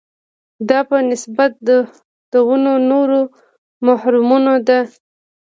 دا 0.69 0.79
په 0.89 0.97
نسبت 1.09 1.51
د 1.67 1.69
دوو 2.31 2.55
نورو 2.89 3.21
محورونو 3.85 4.53
ده. 4.67 4.79